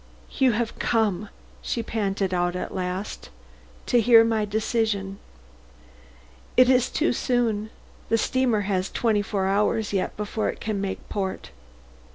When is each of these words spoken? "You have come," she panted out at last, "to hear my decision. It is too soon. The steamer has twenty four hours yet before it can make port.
"You 0.39 0.53
have 0.53 0.79
come," 0.79 1.29
she 1.61 1.83
panted 1.83 2.33
out 2.33 2.55
at 2.55 2.73
last, 2.73 3.29
"to 3.85 4.01
hear 4.01 4.23
my 4.23 4.45
decision. 4.45 5.19
It 6.57 6.71
is 6.71 6.89
too 6.89 7.13
soon. 7.13 7.69
The 8.09 8.17
steamer 8.17 8.61
has 8.61 8.89
twenty 8.89 9.21
four 9.21 9.45
hours 9.45 9.93
yet 9.93 10.17
before 10.17 10.49
it 10.49 10.59
can 10.59 10.81
make 10.81 11.07
port. 11.07 11.51